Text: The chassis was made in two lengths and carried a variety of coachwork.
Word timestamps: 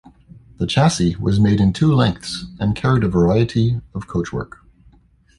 The 0.57 0.65
chassis 0.65 1.15
was 1.17 1.39
made 1.39 1.61
in 1.61 1.73
two 1.73 1.93
lengths 1.93 2.45
and 2.59 2.75
carried 2.75 3.03
a 3.03 3.07
variety 3.07 3.81
of 3.93 4.07
coachwork. 4.07 4.53